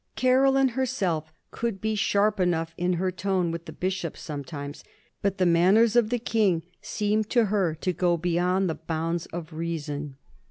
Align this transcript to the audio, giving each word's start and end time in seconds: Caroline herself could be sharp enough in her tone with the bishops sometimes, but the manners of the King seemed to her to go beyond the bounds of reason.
Caroline 0.15 0.69
herself 0.69 1.31
could 1.51 1.79
be 1.79 1.93
sharp 1.93 2.39
enough 2.39 2.73
in 2.75 2.93
her 2.93 3.11
tone 3.11 3.51
with 3.51 3.65
the 3.65 3.71
bishops 3.71 4.19
sometimes, 4.19 4.83
but 5.21 5.37
the 5.37 5.45
manners 5.45 5.95
of 5.95 6.09
the 6.09 6.17
King 6.17 6.63
seemed 6.81 7.29
to 7.29 7.45
her 7.53 7.75
to 7.75 7.93
go 7.93 8.17
beyond 8.17 8.67
the 8.67 8.73
bounds 8.73 9.27
of 9.27 9.53
reason. 9.53 10.15